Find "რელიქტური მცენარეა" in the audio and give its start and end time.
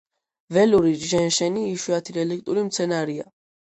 2.19-3.29